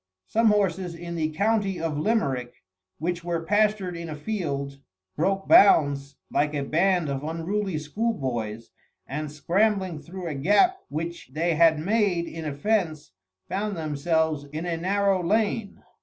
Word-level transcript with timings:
Some 0.25 0.47
horses 0.47 0.95
in 0.95 1.13
the 1.13 1.29
county 1.29 1.79
of 1.79 1.95
Limerick, 1.95 2.63
which 2.97 3.23
were 3.23 3.43
pastured 3.45 3.95
in 3.95 4.09
a 4.09 4.15
field, 4.15 4.79
broke 5.15 5.47
bounds 5.47 6.15
like 6.31 6.55
a 6.55 6.63
band 6.63 7.07
of 7.07 7.23
unruly 7.23 7.77
schoolboys, 7.77 8.71
and 9.05 9.31
scrambling 9.31 9.99
through 10.01 10.25
a 10.25 10.33
gap 10.33 10.79
which 10.89 11.29
they 11.33 11.53
had 11.53 11.77
made 11.77 12.25
in 12.27 12.45
a 12.45 12.53
fence, 12.55 13.11
found 13.47 13.77
themselves 13.77 14.45
in 14.45 14.65
a 14.65 14.75
narrow 14.75 15.23
lane. 15.23 15.83